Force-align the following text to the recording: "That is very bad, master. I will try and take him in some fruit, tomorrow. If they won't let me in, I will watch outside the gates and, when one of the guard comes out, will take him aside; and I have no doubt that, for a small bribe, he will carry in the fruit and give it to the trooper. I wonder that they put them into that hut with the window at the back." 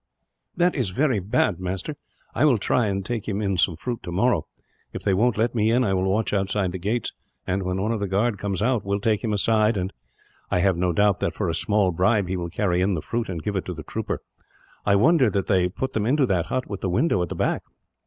"That 0.57 0.73
is 0.73 0.89
very 0.89 1.19
bad, 1.19 1.59
master. 1.59 1.95
I 2.33 2.43
will 2.43 2.57
try 2.57 2.87
and 2.87 3.05
take 3.05 3.27
him 3.27 3.39
in 3.39 3.55
some 3.55 3.75
fruit, 3.75 4.01
tomorrow. 4.01 4.47
If 4.93 5.03
they 5.03 5.13
won't 5.13 5.37
let 5.37 5.53
me 5.53 5.69
in, 5.69 5.83
I 5.83 5.93
will 5.93 6.09
watch 6.09 6.33
outside 6.33 6.71
the 6.71 6.79
gates 6.79 7.11
and, 7.45 7.61
when 7.61 7.79
one 7.79 7.91
of 7.91 7.99
the 7.99 8.07
guard 8.07 8.39
comes 8.39 8.63
out, 8.63 8.83
will 8.83 8.99
take 8.99 9.23
him 9.23 9.31
aside; 9.31 9.77
and 9.77 9.93
I 10.49 10.57
have 10.57 10.75
no 10.75 10.91
doubt 10.91 11.19
that, 11.19 11.35
for 11.35 11.49
a 11.49 11.53
small 11.53 11.91
bribe, 11.91 12.29
he 12.29 12.35
will 12.35 12.49
carry 12.49 12.81
in 12.81 12.95
the 12.95 13.01
fruit 13.03 13.29
and 13.29 13.43
give 13.43 13.55
it 13.55 13.65
to 13.65 13.75
the 13.75 13.83
trooper. 13.83 14.23
I 14.87 14.95
wonder 14.95 15.29
that 15.29 15.45
they 15.45 15.69
put 15.69 15.93
them 15.93 16.07
into 16.07 16.25
that 16.25 16.47
hut 16.47 16.67
with 16.67 16.81
the 16.81 16.89
window 16.89 17.21
at 17.21 17.29
the 17.29 17.35
back." 17.35 17.61